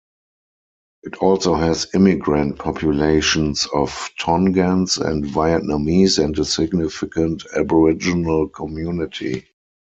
It 1.03 1.17
also 1.17 1.53
has 1.53 1.93
immigrant 1.93 2.57
populations 2.57 3.67
of 3.71 4.09
Tongans 4.19 4.97
and 4.97 5.23
Vietnamese 5.23 6.17
and 6.17 6.35
a 6.39 6.43
significant 6.43 7.43
Aboriginal 7.55 8.49
community. 8.49 9.45